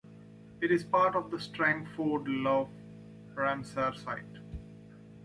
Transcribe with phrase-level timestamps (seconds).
[0.61, 2.71] It is part of the Strangford Lough
[3.35, 4.39] Ramsar Site.